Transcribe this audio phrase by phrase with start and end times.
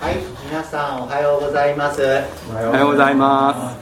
[0.00, 0.16] はい、
[0.46, 2.00] 皆さんおはようございます。
[2.50, 3.76] おはようございま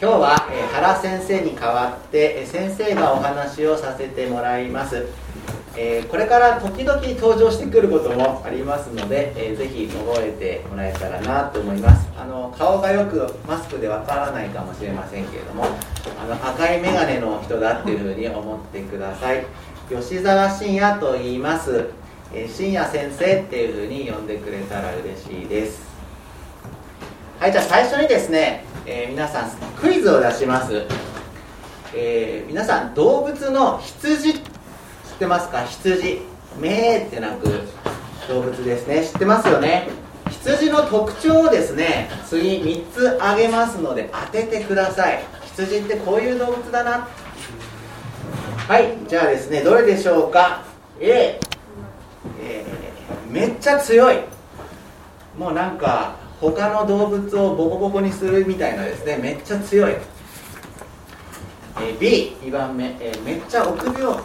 [0.00, 5.06] 今日は、えー原先生に代わって、えー先生がお話をさせてもらいます。
[5.76, 12.08] えーこれから時々登場してくることもありますので、えーぜひ覚えてもらえたらなと思います。
[12.16, 19.44] あの顔がよくマスクでわからないかもしれませんけれども、あの赤い眼鏡の人だっていうふうに思ってください。
[19.90, 21.86] 吉沢信也と言います。
[22.32, 25.86] えー信也先生っていうふうに呼んでくれたら嬉しいです。
[27.40, 30.84] はい、じゃあ最初にですね、えー皆さんクイズを出します。
[31.94, 34.42] えー皆さん動物の羊知っ
[35.18, 35.62] てますか？
[35.64, 36.20] 羊。
[36.60, 37.48] めーって鳴く
[38.28, 39.04] 動物ですね。
[39.04, 39.88] 知ってますよね。
[40.30, 45.22] 羊の特徴をですね次3つ挙げますので当ててください。
[45.44, 47.08] 羊ってこういう動物だな。
[48.68, 50.64] はいじゃあですねどれでしょうか
[51.00, 51.38] ？A、
[52.40, 54.20] えーめっちゃ強い。
[55.38, 59.18] もうなんか他の動物をボコボコにするみたいなですね。
[59.18, 59.92] めっちゃ強い、
[61.76, 64.16] えー B2 番目、えーめっちゃ臆病。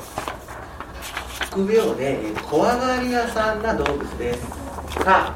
[1.52, 4.39] 臆病でえ怖がり屋さんな動物です。
[5.04, 5.36] さ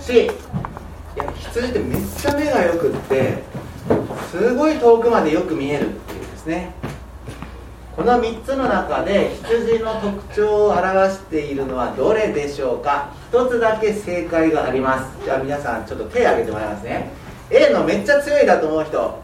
[0.00, 0.26] C い
[1.16, 3.42] や羊ってめっちゃ目がよくって
[4.30, 6.72] すごい遠くまでよく見えるっていうですね。
[7.98, 15.10] この3つの中で羊の特徴を表しているのはどれでしょうか？1つだけ正解があります。
[15.24, 17.10] じゃあ皆さんちょっと手を挙げてもらいますね。
[17.50, 18.98] A のめっちゃ強いだと思う人。
[19.00, 19.18] は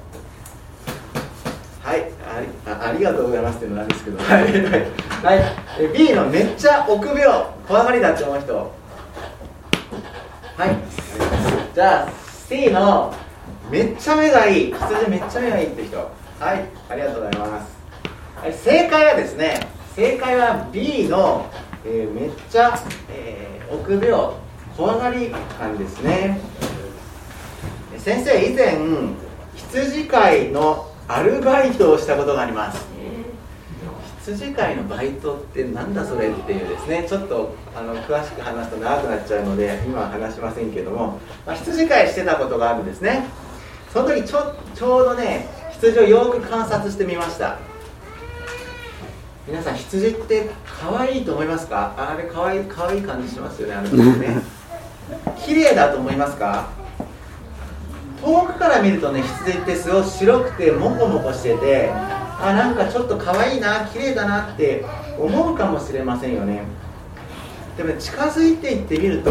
[1.86, 2.00] いあ
[2.41, 4.19] りあありがとうございますっていうのなんですけど。
[4.19, 4.42] はい、
[5.22, 5.42] はい、
[5.97, 7.45] B のめっちゃ臆病。
[7.69, 8.56] 怖がりだって思う人。
[8.56, 8.72] は
[10.67, 10.77] い。
[11.72, 12.11] じゃあ
[12.48, 13.14] C の
[13.70, 14.75] めっちゃ目がいい。
[14.75, 15.97] 羊めっちゃ目がいいって人。
[15.97, 16.11] は
[16.56, 16.64] い。
[16.91, 17.73] ありがとうございます、
[18.53, 19.61] 正解はですね
[19.97, 21.47] 正解は B の、
[21.84, 22.78] えーめっちゃ、
[23.11, 24.31] えー臆病
[24.77, 26.39] 怖がり感ですね。
[27.97, 28.77] 先生以前
[29.56, 32.85] 羊飼いのアルバイトをしたことがあります。
[34.27, 43.27] 羊飼いのバイトってなんだそれっていうですねちょっとあの詳しく話すと長くなっちゃうので今は話しませんけども、まあ、羊飼いしてたことがあるんですね。
[43.92, 47.58] その時ちょちょうどね羊をよく観察してみました。
[49.46, 50.48] 皆さん羊って
[50.80, 51.94] 可愛いと思いますか？
[51.96, 54.42] あれ可愛い可愛い感じしますよねあれね。
[55.44, 56.68] 綺麗だと思いますか？
[58.24, 64.82] 遠くから見るとね羊ってすごい白くてモコモコしててあなんかちょっと可愛いな綺麗だなって
[65.18, 66.62] 思うかもしれませんよね。
[67.76, 69.30] でもね近づいていってみると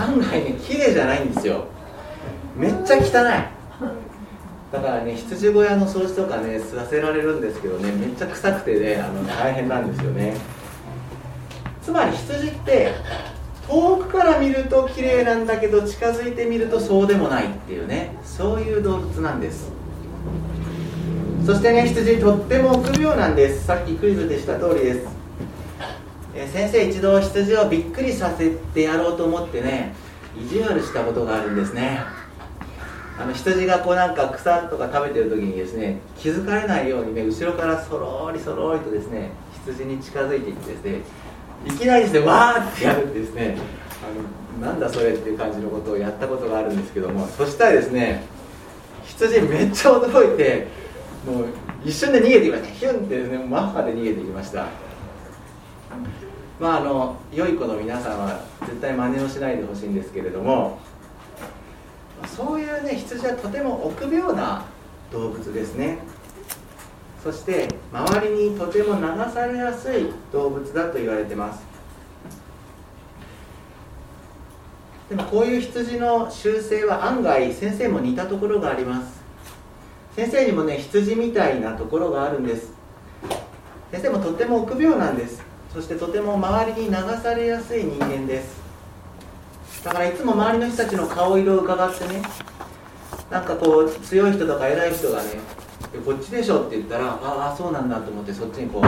[0.00, 1.64] 案外ね綺麗じゃないんですよ。
[2.56, 3.55] めっちゃ汚い
[4.76, 10.36] だからね羊小屋の掃除とかねさせられるんですけどねめっちゃ臭くてねあの大変なんですよね。
[11.82, 12.92] つまり羊って
[13.68, 19.70] 遠くから見ると綺麗なんだけど近づいてみるとそうでもないっていうねそういう動物なんです。
[21.44, 23.64] そしてね羊とっても臆病なんです。
[23.64, 25.06] さっきクイズでした通りです、
[26.34, 29.94] え先生一度羊をびっくりさせてやろうと思ってね
[30.36, 32.00] 意地悪したことがあるんですね。
[33.18, 39.30] あの羊がこうなんか草とか食べてる時にですね気づかれないようにね後ろからそろりそろりとですね
[39.64, 41.00] 羊に近づいていってですね
[41.66, 43.56] いきなりですねわーってやるってですね。
[44.60, 48.22] あのなんだそれっていう感じのことをやったことがあるんですけどもそしたらですね
[49.04, 50.68] 羊めっちゃ驚いて
[51.26, 51.46] もう
[51.84, 52.68] 一瞬で逃げていきました。
[52.68, 54.66] ヒュンってですねマッハで逃げていきました。
[56.60, 60.78] まああの良い子の皆さんは絶対真似をしないでほしいんですけれども
[62.24, 64.64] そういうね羊はとても臆病な
[65.12, 65.98] 動物ですね。
[67.22, 71.62] そして周りにとても流されやすい動物だと言われてます。
[75.08, 79.20] でもこういう羊の習性は案外先生も似たところがあります。
[80.14, 82.72] 先生にもね羊みたいなところがあるんです。
[83.92, 85.42] 先生もとても臆病なんです。
[85.72, 88.65] そしてとても周りに流されやすい人間です。
[89.86, 92.20] だからいつも周りの人たちの顔色を伺ってね
[93.30, 95.28] なんかこう強い人とか偉い人がね
[96.04, 98.82] 「こっちでしょ」って言ったら「ああそうなんだ」と思ってそっちにこう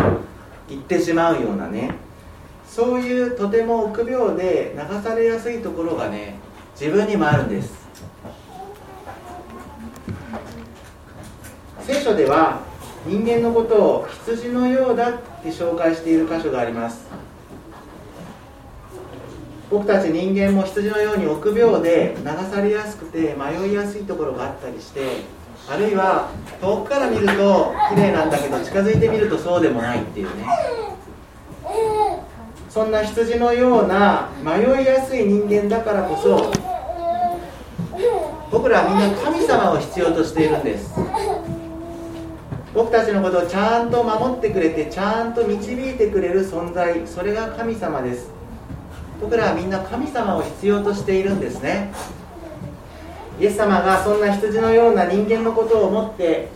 [0.73, 1.95] 行ってしまうようなね
[2.69, 6.35] そういうとても臆病で流されやすいところがね
[6.75, 7.87] 自分にもあるんです。
[11.83, 12.59] 聖書では
[13.07, 15.13] 人間のことを羊のようだっ
[15.45, 17.07] て紹介している箇所があります。
[19.71, 25.01] 僕たち人間も羊のように臆病で流されやすくて迷いやすいところがあったりして
[25.69, 26.31] あるいは
[26.61, 30.47] 遠くから見ると綺麗なんだけど近づいてみるとそうでもないっていうね。
[32.71, 36.53] そんな羊のような迷いやすい人間だからこそ
[38.51, 40.95] 僕らはみんな神様を必要としているんです。
[42.73, 48.38] 僕たちのことをちゃんと守ってくれてちゃんと導いてくれる存在それが神様です。
[49.21, 51.93] 僕らはみんな神様を必要としているんですね。
[53.41, 56.49] イエス様がそんな羊のような人間のことを思って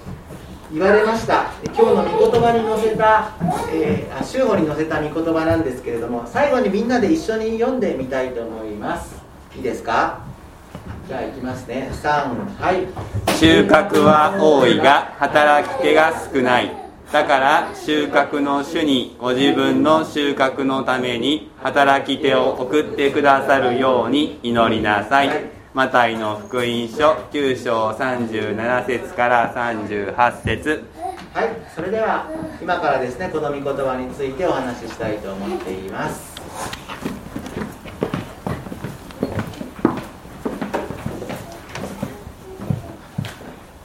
[0.73, 1.53] 言われました。
[1.65, 3.33] 今日の御言葉に載せた、
[3.73, 9.15] えー、週報に載せた御言葉なんですけれども最後にみんなで一緒に読んでみたいと思います。
[9.57, 10.21] いいですか？
[11.07, 11.89] じゃあいきますね。
[11.93, 12.87] 3はい。
[13.37, 16.82] 収穫は多いが働き手が少ない。
[17.13, 25.45] だから収穫の主にご自分の収穫のために働き手を送ってくださるように祈りなさい、はい、
[25.75, 30.85] マタイの福音書9章37節から38節。
[31.35, 31.49] はい。
[31.75, 32.31] それでは
[32.63, 36.33] 今からですねこの御言葉についてお話ししたいと思っています。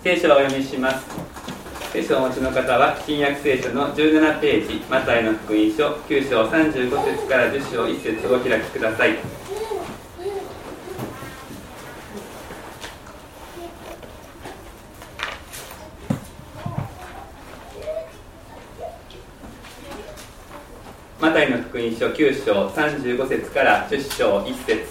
[0.02, 1.17] 聖書をお読みします
[1.94, 9.16] 聖書をお持ちの方は新約聖書の17ページマタイの福音書9章35節から10章1節をお開きください。
[21.20, 24.84] マタイの福音書9章35節から10章1節。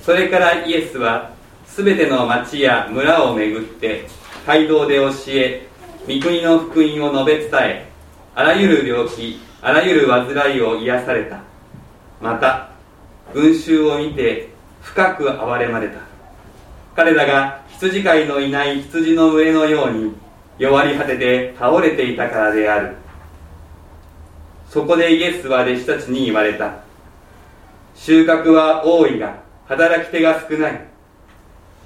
[0.00, 1.32] それからイエスは
[1.66, 4.06] すべての町や村を巡って
[4.46, 5.68] 街道で教え
[6.08, 7.88] 御国の福音を述べ伝え
[8.34, 11.40] あらゆる病気あらゆる患いを癒された
[12.20, 12.70] また
[13.32, 14.48] 群衆を見て
[14.80, 16.00] 深く憐れまれた
[16.96, 20.12] 彼らが羊飼いのいない羊の上のように
[20.58, 22.96] 弱り果てて倒れていたからである
[24.68, 26.82] そこでイエスは弟子たちに言われた
[27.94, 30.88] 収穫は多いが働き手が少ない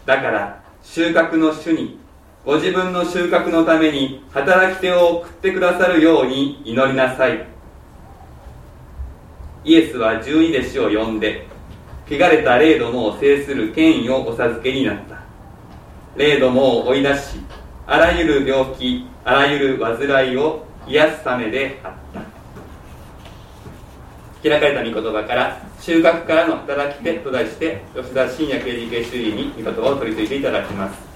[0.07, 2.06] だから収穫の主に
[2.47, 7.45] ご自分の収穫のために働き手を送ってくださるように祈りなさい。
[9.65, 11.45] イエスは十二弟子を呼んで
[12.09, 15.23] 汚れた霊どもを制する権威をお授けになった。
[16.15, 17.41] 霊どもを追い出し
[17.85, 22.21] あらゆる病気あらゆる患いを癒すためであった。
[24.49, 31.07] 開かれた御言葉から収穫からの働き手と題して吉田新薬エディケ修理に御言葉を取り付いていただきます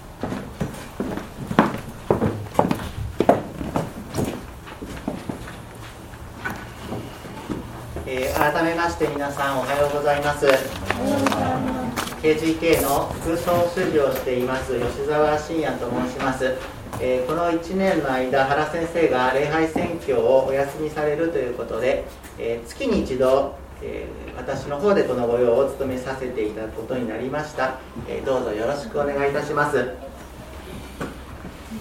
[8.40, 10.46] 改めまして皆さんおはようございます。
[12.22, 16.56] KGK の副総主事をしています吉澤真也と申します、
[16.98, 22.04] えー、この1年の間原先生が礼拝選挙をお休みされるということで、
[22.38, 29.94] えー、月に一度えー、私の方でこの御用を務めさせていただくことになりました、え、どうぞよろしくお願いいたします、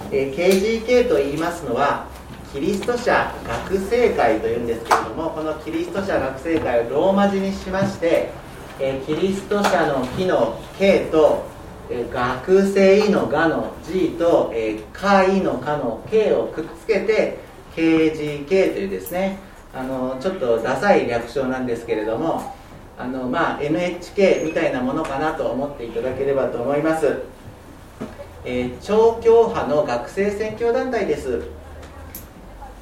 [0.09, 2.07] え、KGK と言いますのは
[2.51, 8.31] キリスト者学生会というんですけれどもこのキリスト者学生会をローマ字にしまして、
[8.79, 11.45] えキリスト者の木の K と、
[11.91, 17.37] え学生のがの G と、え会のかの K をくっつけて
[17.75, 19.37] KGK というですね
[19.71, 22.55] あのちょっとダサい略称なんですけれども
[22.97, 27.21] あの、まあ、NHK みたいなものかなと思っていただければと思います、
[28.43, 31.43] えー、超教派の学生宣教団体です。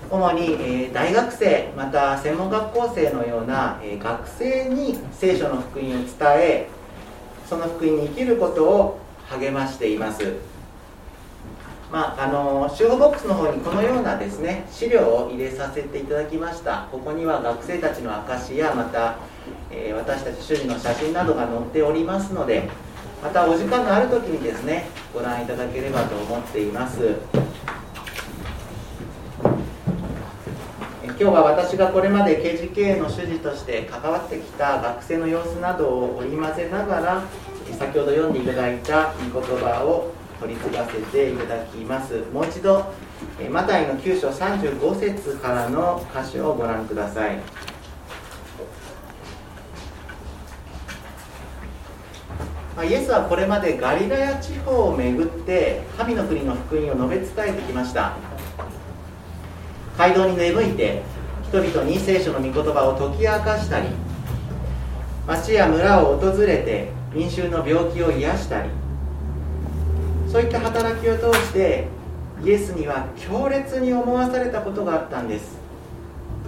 [0.09, 6.07] 主に、え大学生また専門学校生のような、え学生に聖書の福音を伝
[6.39, 6.67] え
[7.47, 8.99] その福音に生きることを
[9.29, 10.35] 励ましています。
[11.91, 16.87] まあ、あの集合ボックスの方にこのようなですね資料を入れさせていただきました。
[16.91, 19.15] ここには学生たちの証やまた、
[19.71, 22.69] え、私たち主人の写真などが載っておりますので
[23.23, 27.15] またお時間のある時にですねご覧いただければと思っています。
[31.19, 37.23] 今日は私がこれまで KGK の主事として関わってきた学生の様子などを織り交ぜながら
[37.75, 42.21] 先ほど読んでいただいた御言葉を取り継がせていただきます。
[42.31, 42.85] もう一度
[43.49, 47.39] マタイの9章35節からの箇所をご覧ください。
[52.87, 58.36] イエスはこれまでガリラヤ地方を巡って神の国の福音を述べ伝えてきました。
[59.97, 61.01] 街道に眠いて
[61.43, 63.87] 人々に聖書の御言葉を解き明かしたり
[65.25, 68.69] 町や村を訪れて民衆の病気を癒したり
[70.31, 71.87] そういった働きを通して
[72.43, 75.57] イエスには強烈に思わされたことがあったんです。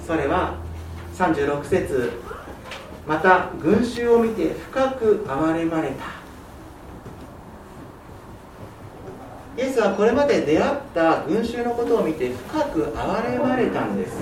[0.06, 0.56] それは
[1.16, 2.12] 36節
[3.08, 6.19] また群衆を見て深く憐れまれた。
[9.60, 14.18] イエスはこれまで出会った群衆のことを見て深く憐れまれたんです。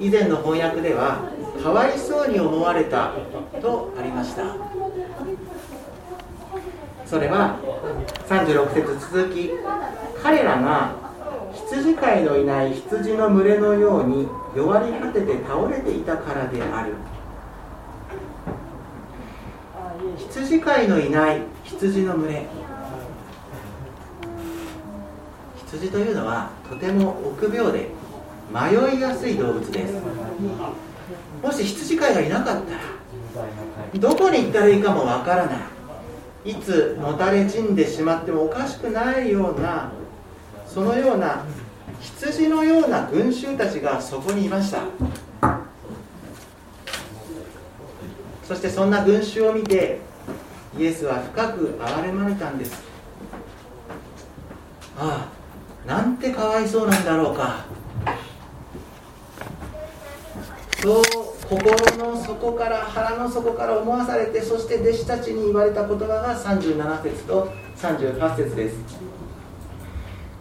[0.00, 1.18] 以前の翻訳では
[1.62, 3.12] かわいそうに思われた
[3.60, 4.56] とありました。
[7.04, 7.58] それは
[8.26, 9.50] 36節続き
[10.22, 10.94] 彼らが
[11.52, 16.94] 羊飼いのいない羊の群れのように弱り果てて倒れていたからである。
[20.16, 22.46] 羊飼いのいない羊の群れ。
[25.74, 27.88] 羊というのはとても臆病で
[28.52, 29.94] 迷いやすい動物です。
[31.42, 32.80] もし羊飼いがいなかったら
[33.94, 35.56] どこに行ったらいいかもわからな
[36.44, 36.50] い。
[36.50, 39.90] いつもたれ死んでしまってもおかしくないような
[40.66, 41.44] そのような
[42.00, 44.80] 羊のような群衆たちがそこにいました。
[48.46, 50.00] そしてそんな群衆を見て
[50.78, 52.82] イエスは深く憐れまれたんです。
[54.98, 55.43] ああ
[55.86, 57.64] なんてかわいそうなんだろうか。
[60.82, 61.02] そう
[61.48, 68.76] 心の底から腹の底から思わされてそして弟子たちに言われた言葉が37節と38節です。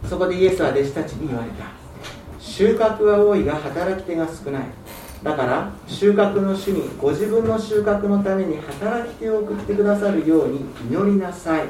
[0.09, 1.65] そこでイエスは弟子たちに言われた。
[2.39, 4.63] 収穫は多いが働き手が少ない。
[5.23, 11.67] だから収穫の主にご自分の収穫のために働き手を送ってくださるように祈りなさい。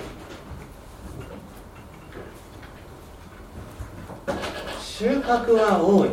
[4.95, 6.09] 収穫は多い。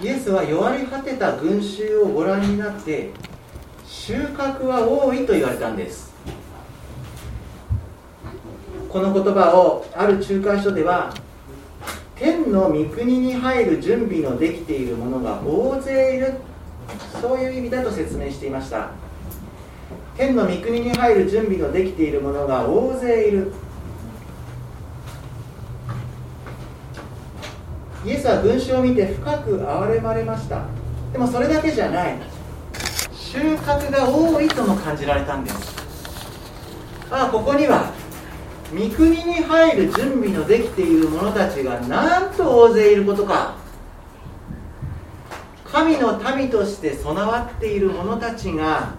[0.00, 3.10] イエスは弱り果てた群衆をご覧になって
[3.84, 6.14] 収穫は多いと言われたんです。
[8.88, 11.12] この言葉をある仲介書では
[12.14, 16.34] 天の御国に入る準備のできているものが大勢いる
[17.20, 18.90] そういう意味だと説明していました。
[20.16, 23.52] 天の御国に入る準備のできているものが大勢いる。
[28.08, 30.62] イエスは群衆を見て深く憐れまれました。
[31.12, 32.16] でもそれだけじゃない。
[33.12, 35.76] 収穫が多いとも感じられたんです。
[37.10, 37.92] ああここには
[38.72, 43.56] 御国に入る準備のできている者たちがなんと大勢いることか。
[45.70, 48.94] 神の民として備わっている者たちが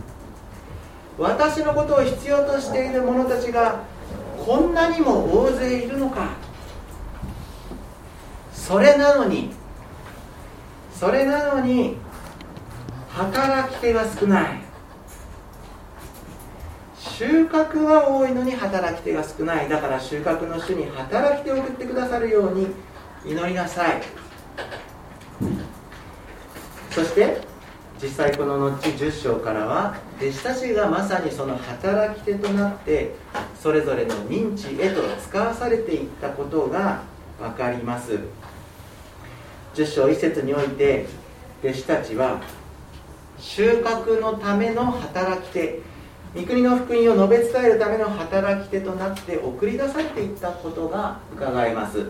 [1.18, 3.80] 私のことを必要としている者たちが
[4.38, 6.49] こんなにも大勢いるのか。
[8.70, 9.50] それなのに
[10.94, 11.98] それなのに
[13.10, 14.62] 働き手が少ない。
[16.96, 19.70] 収穫は多いのに働き手が少ない。
[19.70, 22.68] だから収穫の主に働き手を送ってくださるように
[23.26, 24.04] 祈りなさい。
[26.92, 27.42] そして
[28.00, 33.16] 実際この後10章からは弟子たちがまさにその働き手となって
[33.60, 37.02] それぞれの認知へと使わされていったことが
[37.40, 38.20] 分かります。
[39.80, 41.06] 10章1節において
[41.64, 42.42] 弟子たちは
[43.40, 45.80] 収穫のための働き手
[46.36, 52.08] 御国の福音を述べ伝えるための働き手となって送り出されていったことが伺えます。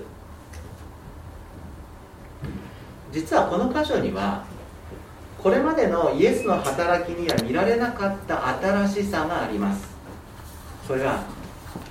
[3.11, 4.43] 実はこの箇所には
[5.41, 9.87] これまでのイエスの働きには見られなかった新しさがあります。
[10.87, 11.23] それは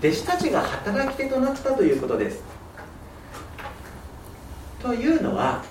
[0.00, 2.47] 弟子たちが働き手となったということです。
[4.82, 5.62] というのは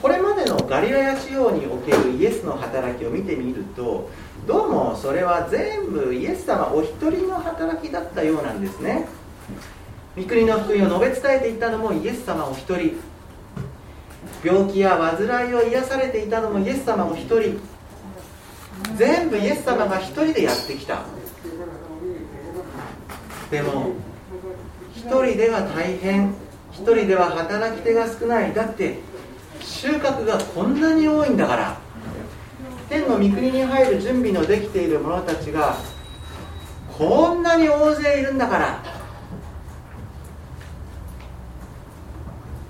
[0.00, 4.08] これまでのガリラヤ地方におけるイエスの働きを見てみると
[4.46, 9.08] どうもそれは全部イエス様お一人の働きだったようなんですね。
[10.16, 12.96] 御国の福音を述べ伝えていたのもイエス様お一人。
[14.44, 17.58] 病気や患いを癒されていたのもイエス様お一人。
[18.96, 21.02] 全部イエス様が一人でやってきた。
[23.50, 23.90] でも
[24.94, 26.34] 一人では大変。
[26.78, 28.54] 一人では働き手が少ない。
[28.54, 29.00] だって
[29.60, 31.76] 収穫がこんなに多いんだから。
[32.88, 35.76] 天の御国に入る準備のできている者たちが
[36.96, 38.82] こんなに大勢いるんだから。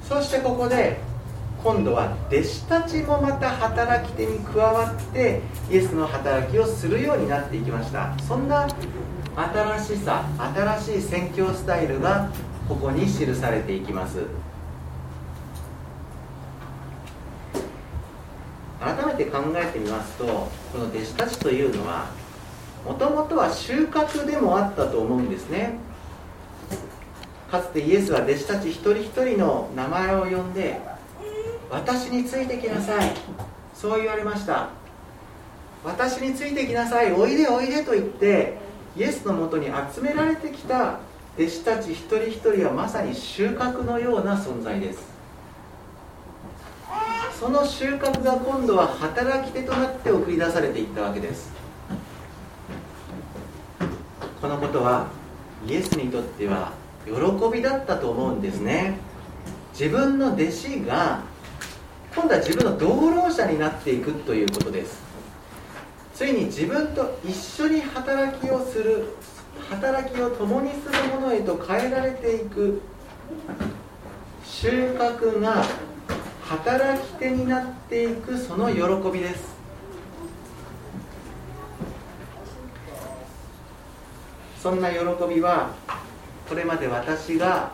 [0.09, 0.99] そしてここで
[1.62, 8.17] 今度は弟子たちもまた働き手に加わってイエスの働きをするようになっていきました。
[8.27, 8.67] そんな
[9.37, 10.25] 新しさ
[10.81, 12.31] 新しい宣教スタイルが
[12.68, 14.18] ここに記されていきます。
[18.78, 22.10] 改めて考えてみますとこの弟子たちというのは
[22.84, 25.78] もともとは収穫でもあったと思うんですね。
[27.50, 30.80] かつてイエスは弟子たち一人一人の名前を呼んで
[31.70, 33.14] 私についてきなさい。
[33.75, 34.68] そう言われました。
[35.84, 37.12] 私についてきなさい。
[37.12, 38.58] おいでおいでと言って
[38.96, 41.00] イエスのもとに集められてきた
[41.38, 44.99] 弟子たち一人一人はまさに収穫のような存在です。
[47.38, 51.52] その収穫が今度は働き手となって送り出されていったわけです。
[54.40, 55.07] このことは
[55.64, 56.73] イエスにとっては
[57.07, 57.12] 喜
[57.52, 58.99] びだったと思うんですね。
[59.73, 61.23] 自分の弟子が
[62.16, 65.00] 今度は自分の同労者になっていくということです。
[66.16, 69.14] ついに自分と一緒に働きをする
[69.70, 72.80] 働きを共にするものへと変えられていく。
[74.44, 75.64] 収穫が
[76.42, 78.82] 働き手になっていくその喜
[79.12, 79.56] びです。
[84.60, 84.98] そんな喜
[85.32, 85.70] びは
[86.48, 87.70] これまで私が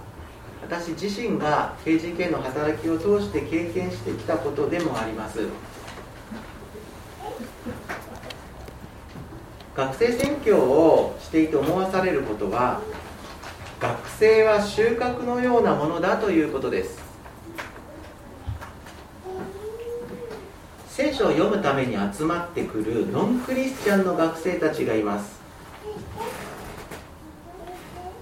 [0.62, 5.48] 私自身が KGK の働きを通して経験してきたことでもあります。
[9.76, 12.80] 学生選挙をしていて思わされることは
[13.80, 17.02] 学生は収穫のようなものだということです。
[20.88, 25.40] 聖書を読むために集まってくるノンクリスチャンの学生たちがいます。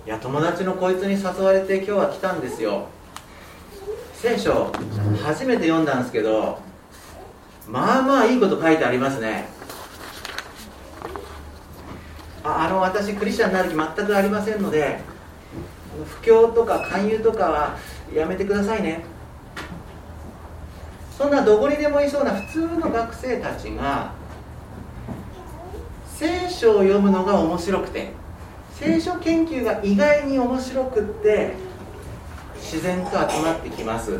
[0.06, 2.86] いや友達のこいつに誘われて今日は来たんですよ。
[4.14, 4.72] 聖書
[5.22, 6.60] 初めて読んだんですけど
[7.68, 9.48] まあまあいいこと書いてありますね。
[12.44, 15.00] ああの私クリスチャンになる気全くありませんので
[16.20, 17.76] 布教とか勧誘とかは
[18.12, 19.04] やめてくださいね。
[21.16, 24.12] そんなどこにでもいそうな普通の学生たちが
[26.16, 28.12] 聖書を読むのが面白くて
[28.74, 31.54] 聖書研究が意外に面白くって
[32.56, 34.18] 自然と集まってきます。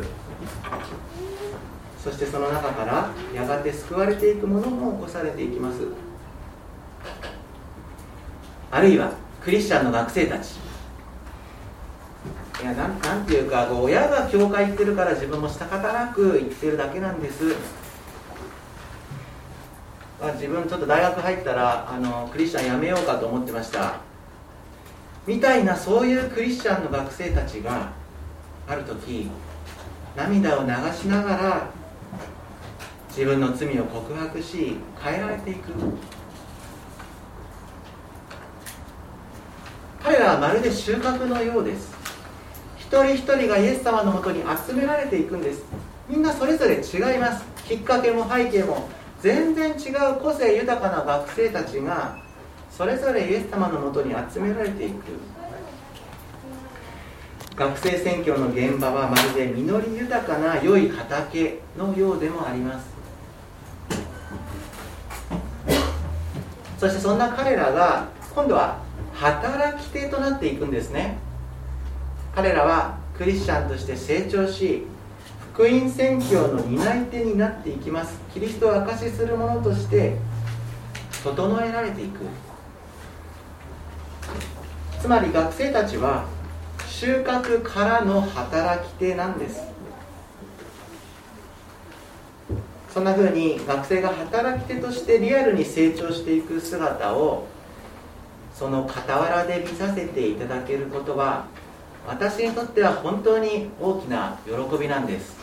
[2.01, 5.79] そしてその中からやがて救われていくものも起こされていきます。
[8.73, 10.55] あるいはクリスチャンの学生たち。
[12.59, 17.55] いやなんなんていうかこう親が教会行ってるから自分もした方なく行ってるだけなんです。
[20.19, 23.97] あ自分ちょっと大学入ったらあのクリスチャンやめようかと思ってました。
[25.27, 27.91] みたいなそういうクリスチャンの学生たちが
[28.67, 29.29] ある時
[30.15, 31.67] 涙を流しながら
[33.09, 35.73] 自分の罪を告白し変えられていく。
[40.03, 41.93] 彼らはまるで収穫のようです。
[42.77, 45.63] 一人一人がイエス様のもとに集められていくんです。
[46.09, 47.45] みんなそれぞれ違います。
[47.65, 48.89] きっかけも背景も。
[49.21, 52.17] 全然違う個性豊かな学生たちが
[52.69, 55.03] それぞれイエス様のもとに集められていく。
[57.55, 62.91] 学生選挙の現場はまるで実り豊かな良い畑のようでもあります。
[66.77, 68.82] そしてそんな彼らが今度は
[69.13, 71.17] 働き手となっていくんですね。
[72.35, 74.85] 彼らはクリスチャンとして成長し
[75.53, 78.19] 福音宣教の担い手になっていきます。
[78.33, 80.17] キリストを証しするものとして
[81.23, 82.21] 整えられていく。
[84.99, 86.25] つまり学生たちは
[86.87, 89.61] 収穫からの働き手なんです。
[92.91, 97.47] そんな風に学生が働き手としてリアルに成長していく姿を
[98.53, 101.45] その傍らで見させていただけることは
[102.07, 105.41] 私にとっては本当に大きな喜びなんです。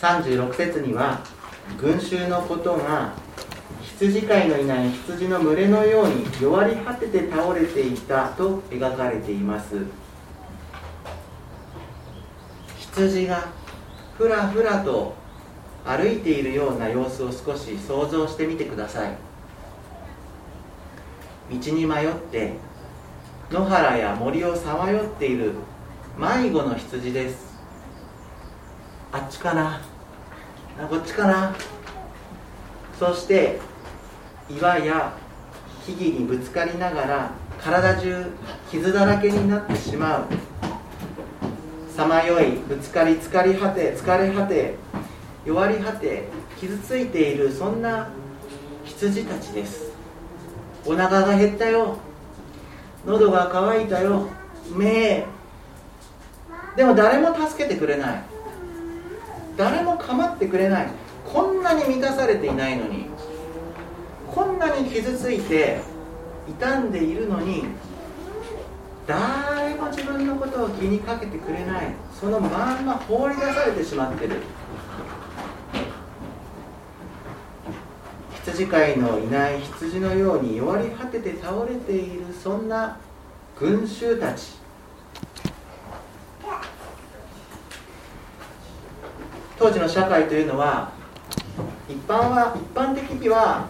[0.00, 1.20] 36節には
[1.78, 3.14] 群衆のことが
[3.80, 9.86] 羊飼いのいない羊の群れのように弱り果てて倒れていたと描かれています。
[12.78, 13.48] 羊が
[14.16, 15.14] ふらふらと
[15.86, 19.16] 歩いているような様子を少し想像してみてください。
[21.48, 22.54] 道に迷って
[23.52, 25.52] 野原や森をさまよっている
[26.18, 27.54] 迷子の羊です。
[29.12, 29.80] あっちかな？
[30.90, 31.54] こっちかな？
[32.98, 33.60] そして
[34.50, 35.12] 岩や
[35.86, 37.30] 木々にぶつかりながら
[37.62, 38.26] 体中
[38.70, 40.24] 傷だらけになってしまう。
[41.94, 44.74] さまよいぶつかり疲れ果て疲れ果て
[45.46, 46.24] 弱り果て
[46.58, 48.10] 傷ついているそんな
[48.84, 49.92] 羊たちです。
[50.84, 51.98] お腹が減ったよ。
[53.06, 54.26] 喉が渇いたよ。
[54.74, 55.24] 目。
[56.76, 58.22] でも誰も助けてくれない。
[59.56, 60.88] 誰も構ってくれない。
[61.24, 63.06] こんなに満たされていないのに。
[64.34, 65.80] こんなに傷ついて
[66.60, 67.64] 傷んでいるのに。
[69.06, 71.94] 誰も自分のことを気にかけてくれない。
[72.20, 74.40] そのまんま放り出されてしまってる。
[78.46, 82.96] 羊飼いのいない羊のように弱り果てて倒れているそんな
[83.58, 84.52] 群衆たち。
[89.58, 90.92] 当時の社会というのは
[91.88, 93.66] 一般は一般的には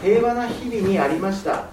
[0.00, 1.64] 平和な日々にありました。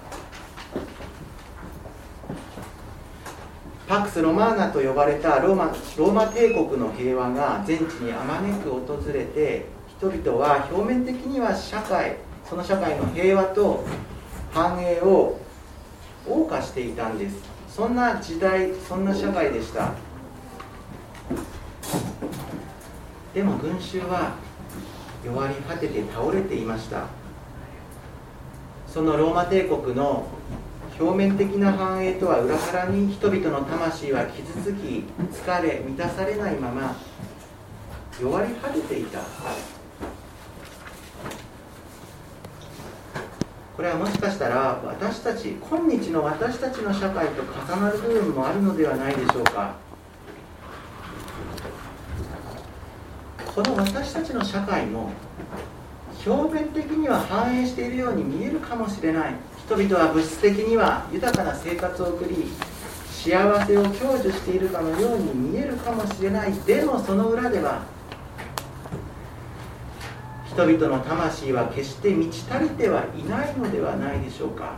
[3.88, 9.66] パクス・ロマーナと呼ばれたローマローマ帝国の平和が全地にあまねく訪れて
[10.02, 13.84] 人々は表面的には社会その社会の平和と
[14.50, 15.38] 繁栄を
[16.26, 17.36] 謳歌していたんです。
[17.68, 19.92] そんな時代そんな社会でした。
[23.32, 24.34] でも群衆は
[25.24, 27.06] 弱り果てて倒れていました。
[28.88, 30.26] そのローマ帝国の
[30.98, 36.96] 表面的な繁栄とは裏腹に人々の魂は傷つき疲れ満たされないまま
[38.20, 39.20] 弱り果てていた。
[43.82, 49.74] これはもしかしたら私たち今日の私たちの社会と重なる部分もあるのではないでしょうか。
[53.52, 55.10] この私たちの社会も
[56.24, 59.34] 表面的には反映しているように見えるかもしれない。
[59.66, 62.52] 人々は物質的には豊かな生活を送り
[63.10, 66.52] 幸せを享受しているかのように見えるかもしれない。
[66.52, 67.82] でもその裏では
[70.54, 74.74] 人々の魂は決して満ち足りてはいないのではないでしょうか。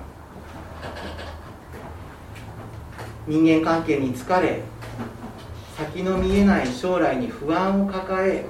[3.27, 4.61] 人間関係に疲れ
[5.77, 8.45] 先の見えない将来に不安を抱え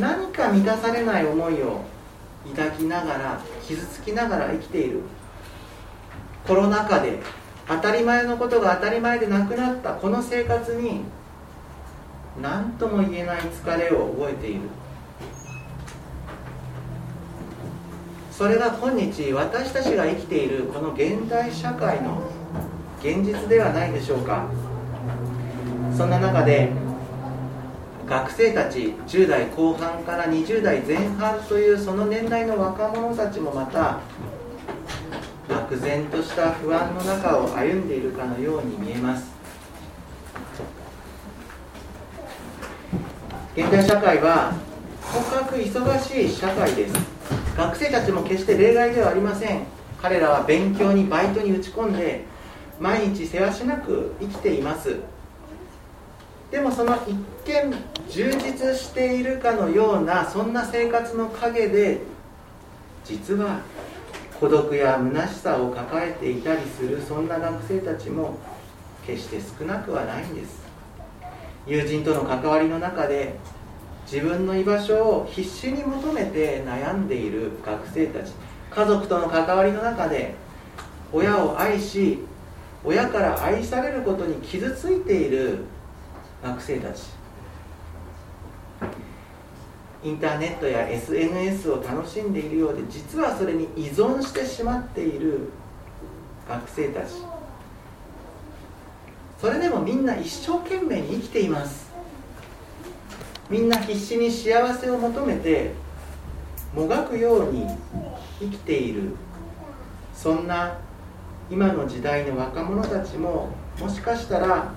[0.00, 1.82] 何か満たされない思いを
[2.56, 5.02] 抱きながら傷つきながら生きている。
[6.48, 7.20] コロナ禍で
[7.68, 11.02] 当たり前のことが当たり前でなくなったこの生活に
[12.42, 14.62] 何とも言えない疲れを覚えている。
[18.40, 22.22] それが今日私たちが生きているこの現代社会の
[22.98, 24.46] 現実ではないでしょうか。
[25.94, 26.72] そんな中で
[28.08, 34.00] 学生たち10代後半から20代前半というその年代の若者たちもまた
[35.46, 39.30] 漠然とした不安の中を歩んでいるかのように見えます。
[43.54, 44.54] 現代社会は
[45.12, 47.19] とかく忙しい社会です。
[47.56, 49.62] 学生たちも決して例外ではありません。
[50.00, 52.24] 彼らは勉強にバイトに打ち込んで
[52.80, 54.96] 毎日せわしなく生きています。
[56.50, 57.74] でもその一見
[58.08, 62.00] 充実しているかのようなそんな生活の陰で
[63.04, 63.60] 実は
[64.40, 68.38] 孤独や虚しさを抱えていたりするそんな学生たちも
[69.06, 70.60] 決して少なくはないんです。
[71.66, 73.36] 友人との関わりの中で
[74.10, 78.32] 自分の居場所を必死に求めて悩んでいる学生たち。
[78.68, 80.34] 家族との関わりの中で
[81.12, 82.18] 親を愛し
[82.84, 85.58] 親から愛されることに傷ついている
[86.42, 87.02] 学生たち。
[90.02, 95.50] インターネットや SNS を楽しんでいるようで実はそれに依存してしまっている
[96.48, 97.12] 学生たち。
[99.40, 101.89] それでもみんな一生懸命に生きています。
[103.50, 105.72] みんな必死に幸せを求めて
[106.72, 107.66] もがくように
[108.38, 109.16] 生きている。
[110.14, 110.78] そんな
[111.50, 113.48] 今の時代の若者たちも
[113.80, 114.72] もしかしたら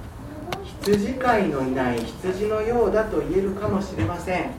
[0.82, 4.52] 羊飼いのいない羊のようだと言えるかもしれません。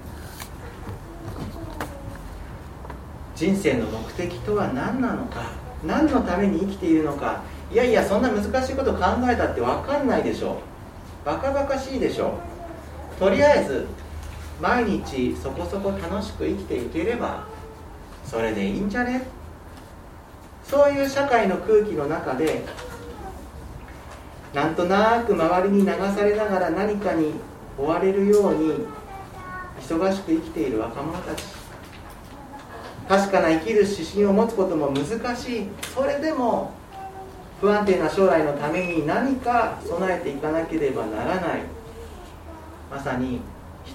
[3.34, 5.50] 人生の目的とは何なのか
[5.84, 7.42] 何のために生きているのか。
[7.72, 10.60] いやいやそんな難しいこと考えたって分かんないでしょ。
[11.24, 12.38] バカバカしいでしょ。
[13.18, 13.86] とりあえず
[14.60, 17.44] 毎日そこそこ楽しく生きていければ
[18.24, 19.26] それでいいんじゃね？
[20.64, 22.64] そういう社会の空気の中で
[24.54, 27.34] なんとなく周りに流されながら何かに
[27.76, 28.86] 追われるように
[29.80, 31.44] 忙しく生きている若者たち。
[33.08, 35.68] 確かな生きる指針を持つことも難しい。
[35.94, 36.72] それでも
[37.60, 41.62] 不安定な将来のために何か備えていかなければならない。
[42.90, 43.40] まさに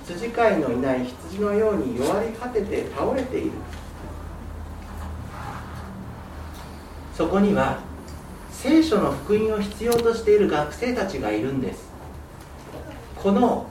[0.09, 3.51] 羊飼いのいない羊のように弱り果てて倒れている。
[7.15, 7.79] そこには
[8.51, 11.89] 聖書の福音を必要としている学生たちがいるんです。
[13.15, 13.67] この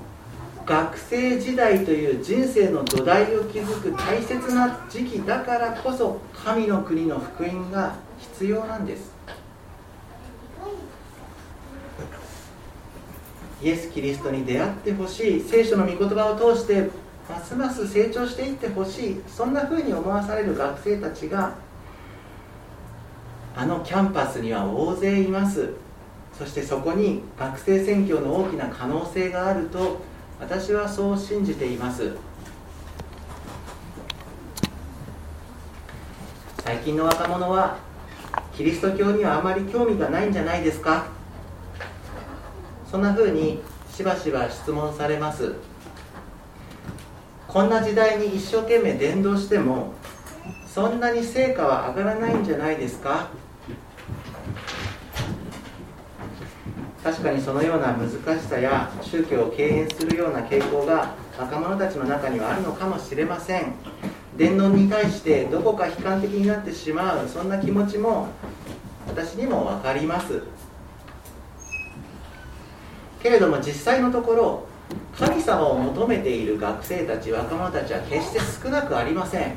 [0.64, 9.17] 学生時代という人生の土台を築く大切な時期だからこそ神の国の福音が必要なんです。
[13.62, 16.90] イエス・キリストに出会ってほしい聖書の御言葉を通して
[17.28, 21.54] ますます成長していってほしいそんな風に思わされる学生たちが
[23.56, 25.70] あのキャンパスには大勢います。
[26.38, 29.98] そしてそこに学生選挙の大きな可能性があると
[30.38, 32.12] 私はそう信じています。
[36.62, 37.78] 最近の若者は
[38.56, 41.17] キリスト教にはあまり興味がないんじゃないですか？
[42.90, 43.61] そんな風に
[43.94, 45.55] しばしば質問されます。
[47.46, 49.92] こんな時代に一生懸命伝道しても
[50.66, 53.29] そんなに成果は上がらないんじゃないですか？
[57.03, 63.74] 確かにそのような難しさや宗教を敬遠するような傾向が若者たちの中にはあるのかもしれません。
[64.37, 68.29] 伝道に対してどこか悲観的になってしまうそんな気持ちも
[69.07, 70.42] 私にも分かります。
[73.22, 74.66] けれども実際のところ
[75.16, 79.57] 神様を求めている学生たち若者たちは決して少なくありません。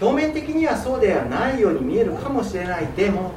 [0.00, 2.86] 表面的にはそうではないように見えるかもしれない。
[2.88, 3.32] でも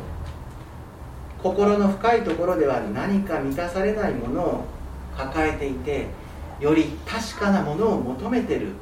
[1.42, 4.66] 心の深いところでは何か満たされないものを
[5.18, 6.08] 抱えていて
[6.60, 8.74] より確かなものを求めてる。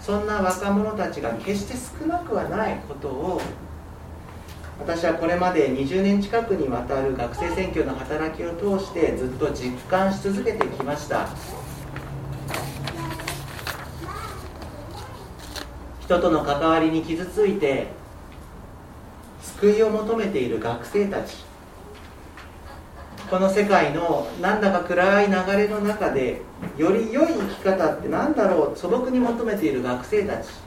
[0.00, 3.40] そんな若者たちが決して少なくはないことを
[4.80, 11.28] 私はこれまで20年近くにわたる学生選挙の働きを通してずっと実感し続けてきました。
[16.00, 17.86] 人との関わりに傷ついて
[19.40, 21.44] 救いを求めている学生たち。
[23.30, 26.42] この世界のなんだか暗い流れの中で
[26.76, 30.63] より良い生き方って何だろう素朴に求めている学生たち。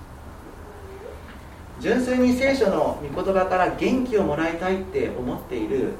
[1.80, 5.94] 純粋に聖書の御言葉から元気をもらいたいって思っている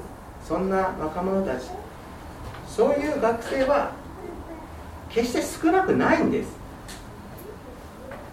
[0.44, 1.68] そんな若者たち。
[2.66, 3.92] そういう学生は
[5.08, 6.50] 決して少なくないんです。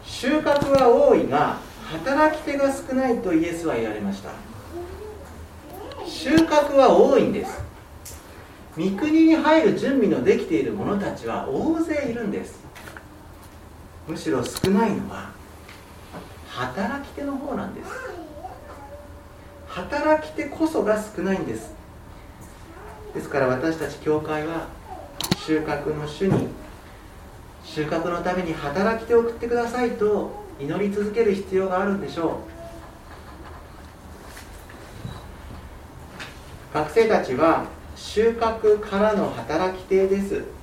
[0.03, 4.29] 収穫は多いが働き手が少ないとイエスは言われました。
[6.07, 7.63] 収穫は多いんです。
[8.77, 12.59] 御国に入る準備のできている者たちは大勢いるんです。
[14.07, 15.31] むしろ少ないのは
[16.55, 17.91] 働き手の方なんです。
[19.67, 21.73] 働き手こそが少ないんです。
[23.13, 24.67] ですから私たち教会は
[25.45, 26.47] 収穫の主に
[27.65, 32.39] 収穫のために働き手を送ってくださいと祈り続ける必要があるんでしょ
[36.71, 36.73] う。
[36.73, 37.65] 学生たちは
[37.97, 40.54] 収穫からの働き手です。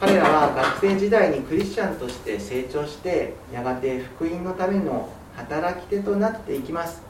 [0.00, 7.02] 彼らは学生時代にクリスチャンとして成長してやがて福音のための働き手となっていきます。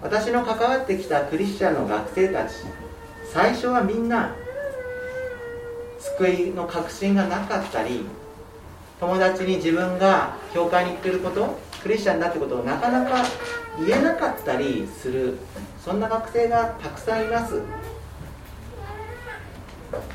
[0.00, 2.54] 私の関わってきたクリスチャンの学生たち
[3.32, 4.34] 最初はみんな
[6.18, 8.04] 救いの確信がなかったり
[8.98, 13.24] 友達に自分が教会に行ってることクリスチャンだってことをなかなか
[13.78, 15.38] 言えなかったりする
[15.84, 17.60] そんな学生がたくさんいます。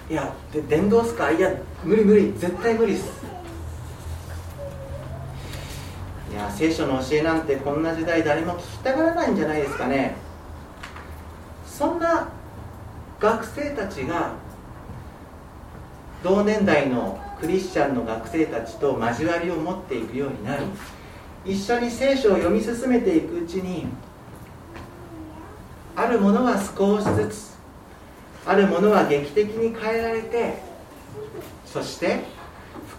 [0.09, 1.51] いやで伝道っすかいや
[1.83, 2.33] 無理無理。
[2.37, 3.11] 絶対無理っす。
[6.31, 10.15] いや聖書の教えなんてこんな時代誰も聞きたがらないんじゃないですかね。
[11.65, 12.29] そんな
[13.19, 14.33] 学生たちが
[16.23, 20.63] 同年代のクリスチャンの学生たちと交わりを持っていくようになり
[21.45, 23.87] 一緒に聖書を読み進めていくうちに
[25.95, 27.56] あるものは少しずつ
[28.47, 30.53] あるものは劇的に変えられて
[31.65, 32.21] そして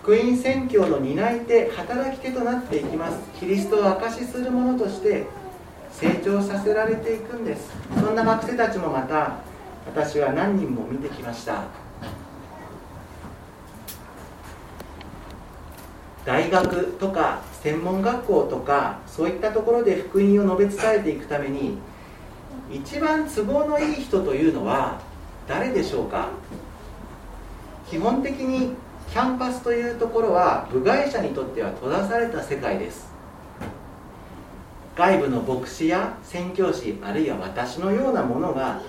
[0.02, 3.18] 福音宣教の担い手働き手となっていきます。
[3.38, 5.26] キリストを証しするものとして
[5.90, 7.70] 成長させられていくんです。
[7.98, 9.38] そんな学生たちもまた
[9.86, 11.64] 私は何人も見てきました。
[16.24, 21.78] 大学とか専門学校とかそういったところで福音を述べ伝えていくために
[22.70, 25.00] 一番都合のいい人というのは
[25.48, 26.28] 誰でしょうか？
[27.90, 28.74] 基本的に
[29.10, 33.08] キャンパスというところは部外者にとっては閉ざされた世界です。
[34.94, 38.82] 外部の牧師や宣教師あるいは私のようなものが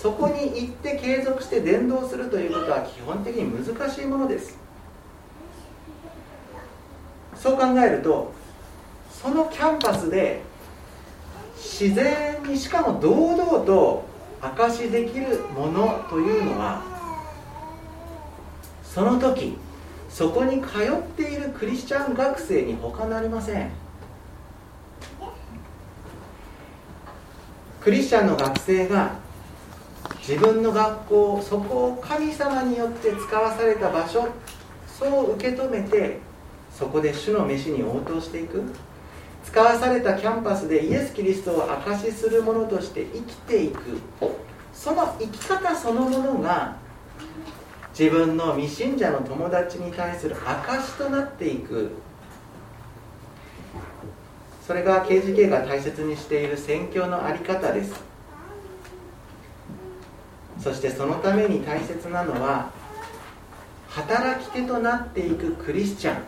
[0.00, 4.56] そこに行って継続して伝道するということは基本的に難しいものです。
[7.34, 8.32] そう考えると
[9.10, 10.40] そのキャンパスで
[11.56, 14.04] 自然にしかも堂々と
[14.40, 16.82] 証しできるものというのは
[18.82, 19.56] その時
[20.08, 23.70] そこに通っているクリスチャン学生に他なりません。
[27.80, 29.12] クリスチャンの学生が
[30.18, 34.28] 自分の学校そこを神様によって使わされた場所
[34.86, 36.18] そう受け止めて
[36.74, 38.62] そこで主の飯に応答していく。
[39.44, 43.80] 使わされたキャンパスでイエス・キリストを証しする者として生きていく。
[44.72, 46.76] その生き方そのものが
[47.98, 51.90] 自分の未信者の友達に対する証しとなっていく。
[54.66, 57.92] それが KGK が大切にしている宣教の在り方です。
[60.62, 62.70] そしてそのために大切なのは
[63.88, 66.22] 働き手となっていくクリスチャン。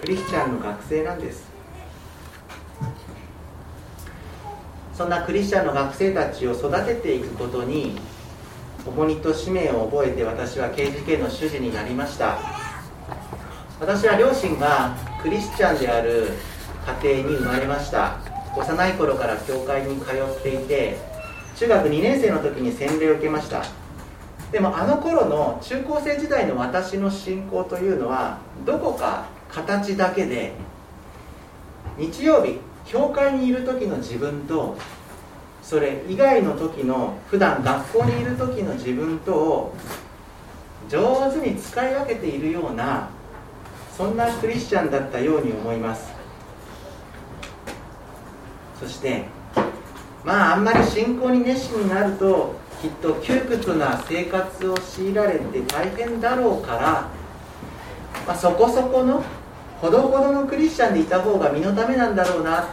[0.00, 1.51] クリスチャンの学生なんです。
[4.94, 7.98] そんなクリスチャンの学生たちを育てていくことに
[8.86, 12.38] 重荷と使命を覚えて私は KGK の主事になりました。
[13.80, 16.28] 私は両親がクリスチャンである
[17.02, 18.18] 家庭に生まれました。
[18.56, 20.98] 幼い頃から教会に通っていて
[21.56, 23.64] 中学2年生の時に洗礼を受けました。
[24.50, 30.52] でもあの頃の中高生時代の私の信仰というのはどこか形だけで
[31.96, 32.58] 日曜日
[32.92, 34.76] 教会にいる時の自分と
[35.62, 39.74] それ以外の時の普段学校にいる時の自分とを
[40.90, 43.08] 上手に使い分けているような
[43.96, 46.12] そんなクリスチャンだったように思います。
[48.78, 49.24] そして
[50.24, 57.08] まああんまり信仰に熱心になるときっと窮屈な生活を強いられて大変だろうから、
[58.26, 59.22] まあ、そこそこの
[59.82, 62.68] ほどほどのクリスチャンでいた方が身のためなんだろうな。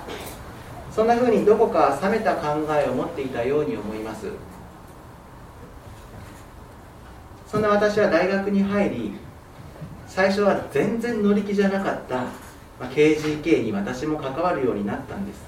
[0.91, 4.27] そんなふうにどこか冷めた考えを持っていたように思います。
[7.47, 9.13] そんな私は大学に入り
[10.05, 12.29] 最初は全然乗り気じゃなかった、ま
[12.81, 15.41] あ、KGK に私も関わるようになったんです。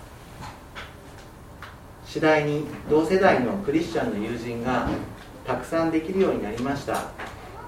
[2.08, 4.90] 次第に同世代のクリスチャンの友人が
[5.46, 7.12] たくさんできるようになりました。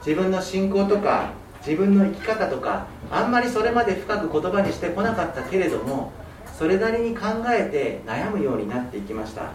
[0.03, 6.11] 自分の信仰とか自分の生き方とかあんまりそれまで深く言葉にしてこなかったけれども
[6.57, 9.51] それなりに考えて悩むようになっていきました。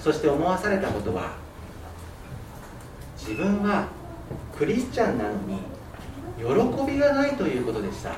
[0.00, 1.36] そして思わされたことは
[3.16, 3.86] 自分は
[4.56, 5.58] クリスチャンなのに
[6.38, 8.16] 喜びがないということでした。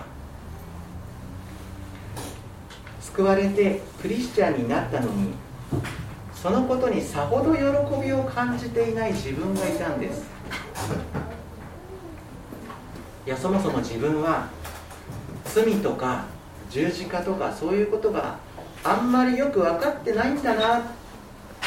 [3.01, 5.35] 救われてクリスチャンになったのに
[6.35, 7.63] そのことにさほど喜
[8.03, 10.25] びを感じていない自分がいたんです。
[13.27, 14.49] いやそもそも自分は
[15.45, 16.25] 罪とか
[16.71, 18.39] 十字架とかそういうことが
[18.83, 20.83] あんまりよく分かってないんだな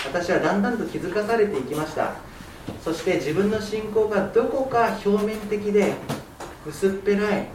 [0.05, 2.13] 私はだんだんと気づかされていきました。
[2.83, 5.93] そして自分の信仰がどこか表面的で
[6.67, 7.47] 薄っぺらい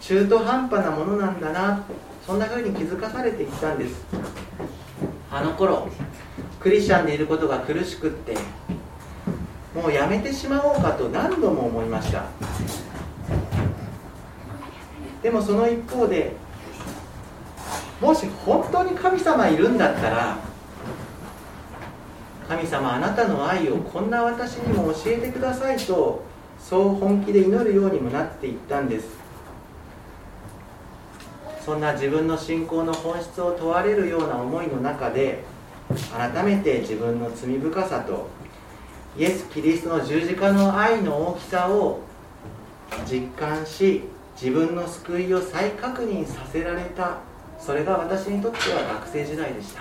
[0.00, 1.84] 中途半端なものなんだな
[2.26, 4.04] そんな風に気づかされていったんです。
[5.30, 5.88] あの頃
[6.60, 8.34] クリスチャンでいることが苦しくって
[9.74, 12.24] もうやめてしまおうかと何度も思いました。
[15.26, 16.30] でもその一方で
[18.00, 20.38] もし本当に神様いるんだったら
[22.48, 26.22] 神様あなたの愛をこんな私にも教えてくださいと
[26.60, 29.08] そう本気で祈るようにもなっていったんです。
[31.64, 35.42] そんな自分の信仰の本質を問われるような思いの中で
[36.16, 38.28] 改めて自分の罪深さと
[39.18, 41.98] イエス・キリストの十字架の愛の大きさを
[43.10, 44.04] 実感し
[44.40, 47.16] 自分の救いを再確認させられた。
[47.58, 49.80] それが私にとっては学生時代でした。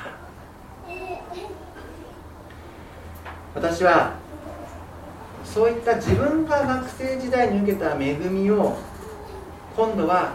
[3.54, 4.16] 私は
[5.44, 8.78] そういった自分が学生時代に受けた恵みを
[9.76, 10.34] 今度は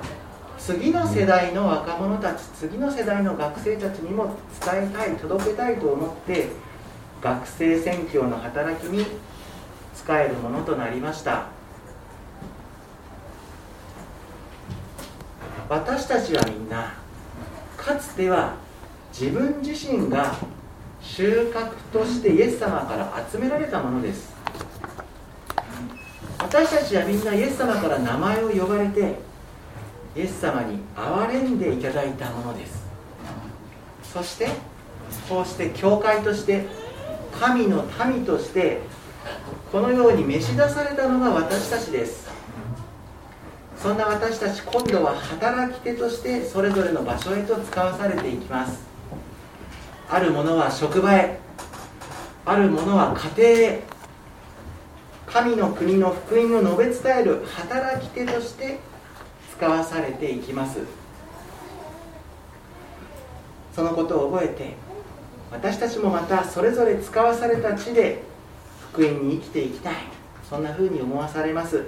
[0.59, 6.48] 次の世代の若者たち次の世代の学生たちにも伝えたい届けたいと思って
[7.22, 9.06] 学生宣教の働きに
[9.94, 11.60] 使えるものとなりました。
[15.70, 16.92] 私たちはみんな
[17.76, 18.56] かつては
[19.16, 20.35] 自分自身が
[21.00, 24.35] 収穫としてイエス様から集められたものです。
[26.40, 29.21] 私たちはみんなイエス様から名前を呼ばれて
[30.16, 32.85] イエス様に憐れんでいただいたものです。
[34.02, 34.48] そして
[35.29, 36.66] こうして教会として
[37.38, 38.81] 神の民として
[39.71, 42.29] このように召し出されたのが私たちです。
[43.83, 48.78] そんな私たち今度は働き手としてそれぞれの場所へと使わされていきます。
[50.08, 51.38] あるものは職場へ。
[52.44, 53.83] あるものは家庭へ。
[55.26, 58.81] 神の国の福音を述べ伝える働き手として
[59.56, 60.81] 使わされていきます。
[63.74, 64.74] そのことを覚えて
[65.50, 68.22] 私たちもまたそれぞれ使わされた地で
[68.92, 69.94] 福音に生きていきたい。
[70.50, 71.85] そんな風に思わされます。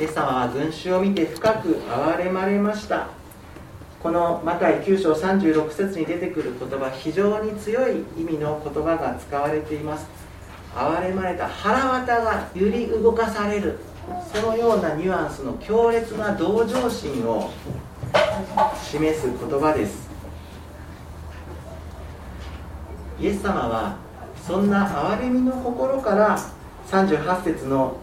[0.00, 3.08] イエス様は群衆を見て深く憐れまれました
[4.02, 10.06] このマタイ9章36節に出てくる言葉非常に強い意味の言葉が使われています
[10.74, 13.78] 憐れまれた腹渡が揺り動かされる
[14.32, 17.50] そのようなニュアンスの強烈な同情心を
[18.82, 20.08] 示す言葉です
[23.20, 23.98] イエス様は
[24.46, 26.38] そんな憐れみの心から
[26.88, 27.98] 38節の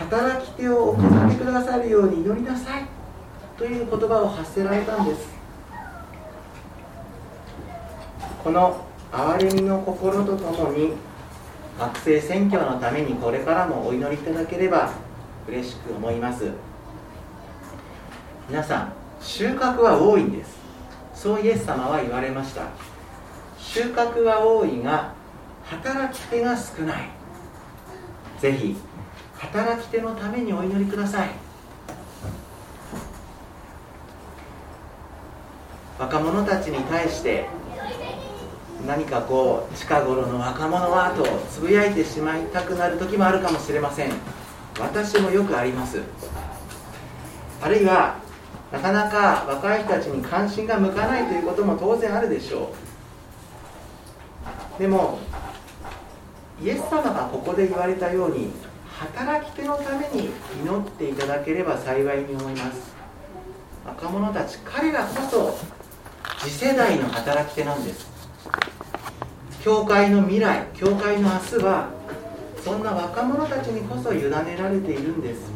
[0.00, 2.86] 働き手を送ってくださるように祈りなさい。
[3.58, 5.28] という言葉を発せられたんです。
[8.42, 8.82] この
[9.12, 10.94] 憐れみの心とともに
[11.78, 14.90] 学生選挙のためにこれからもお祈りいただければ
[15.46, 16.50] 嬉しく思います。
[18.48, 20.56] 皆さん収穫は多いんです。
[21.14, 22.62] そうイエス様は言われました。
[23.58, 25.12] 収穫は多いが
[25.66, 27.10] 働き手が少ない。
[28.40, 28.74] ぜひ
[29.40, 31.30] 働き手のためにお祈りください。
[35.98, 37.46] 若者たちに対して
[38.86, 44.12] 何かこう近頃の若者はとつぶやいてしまいたくなる時もあるかもしれません。
[44.78, 46.00] 私もよくあります。
[47.62, 48.16] あるいは
[48.72, 52.72] なかなか若い人たちに関心が向かないということも当然あるでしょ
[54.78, 54.80] う。
[54.80, 55.18] でも
[56.62, 58.50] イエス様がここで言われたように
[59.00, 60.28] 働き手のために
[60.62, 62.94] 祈っていただければ幸いに思います。
[63.86, 65.58] 若者たち彼らこそ
[66.40, 68.10] 次世代の働き手なんです。
[69.64, 71.88] 教会の未来教会の明日は
[72.62, 75.50] そんな若者たちにこそ委ねられているんです。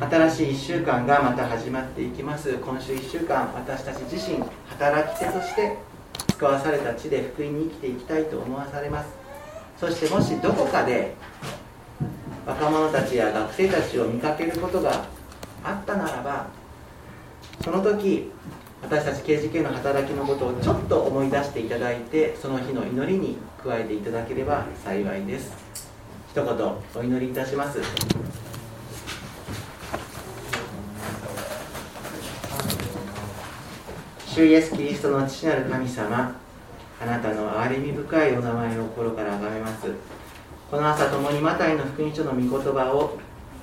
[0.00, 2.54] 新しい1週間がまた始まっていきます。
[2.54, 5.78] 今週1週間私たち自身働き手として
[6.36, 9.10] 使わされた地で福音に生きていきたいと思わされます。
[9.78, 11.14] そしてもしどこかで
[12.46, 15.04] 若者たちや学生たちを見かけることが
[15.64, 16.46] あったならば
[17.62, 18.30] その時
[18.82, 25.52] 私たち KGK の働きのことをちょっと思い出していただいてその日の祈りに加えていただければ幸いです。
[26.30, 26.54] 一言
[26.94, 27.80] お祈りいたします。
[34.28, 36.36] 主イエス・キリストの父なる神様
[37.00, 39.88] あなたの憐れみ深いお名前を心から崇めます。
[40.68, 43.16] この朝共にマタイの福音書の御言葉を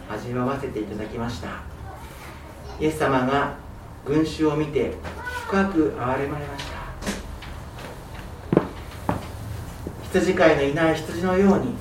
[0.10, 1.50] 味わわせていただきました。
[2.80, 3.56] イエス様が
[4.06, 4.94] 群衆を見て
[5.48, 6.74] 深く憐れまれました。
[10.04, 11.74] 羊飼いのいない羊のように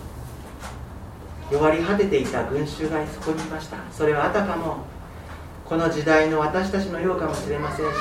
[1.53, 3.77] 弱り果てていた群衆がそこにいました。
[3.93, 4.79] それはあたかも
[5.65, 7.93] この時代の私たちのようかもしれませんし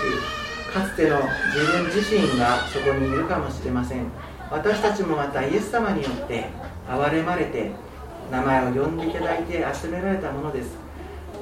[0.73, 1.19] かつての
[1.53, 4.07] 自分自身がそこにいるかもしれません。
[4.49, 6.49] 私たちもまたイエス様によって
[6.87, 7.71] 憐れまれて
[8.31, 10.77] 名前を呼んでいただいて集められたものです。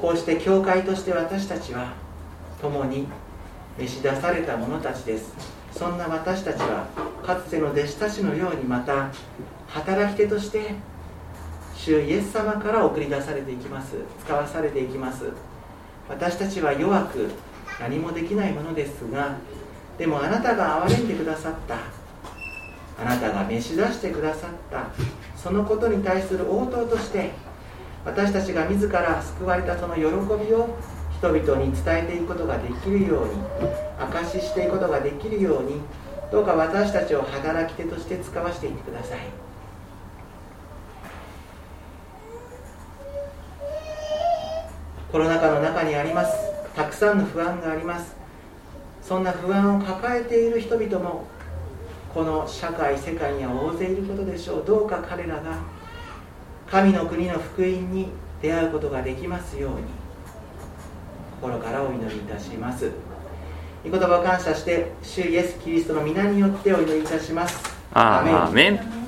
[0.02, 1.94] こうして教会として私たちは
[2.62, 3.08] 共に
[3.78, 5.34] 召し出された者たちです。
[5.72, 6.88] そんな私たちは
[7.26, 9.12] かつての弟子たちのようにまた
[9.68, 10.76] 働き手として
[11.76, 13.96] 主イエス様から送り出されていきます。
[14.26, 15.26] 使わされていきます。
[16.10, 17.30] 私たちは弱く
[17.80, 19.38] 何もできないものですが
[19.98, 21.76] でもあなたが憐れんでくださった。
[23.02, 24.88] あなたが召し出してくださった。
[25.42, 27.32] そのことに対する応答として
[28.06, 30.08] 私たちが自ら救われたその喜び
[30.54, 30.78] を
[31.18, 33.34] 人々に伝えていくことができるように
[34.00, 35.82] 証ししていくことができるように
[36.32, 39.20] どうか私たちを働き手として使わせていってください。
[45.12, 46.38] コロナ禍の中にあります。
[46.76, 48.16] たくさんの不安があります。
[49.02, 51.26] そんな不安を抱えている人々も
[52.14, 54.64] この社会世界には大勢いることでしょう。
[54.66, 55.58] どうか彼らが
[56.70, 58.10] 神の国の福音に
[58.42, 59.78] 出会うことができますように
[61.42, 62.92] 心からお祈りいたします。
[63.84, 67.58] 御言葉を感謝して主イエス・キリストの皆によってお祈りいたします。
[67.94, 68.99] アーメン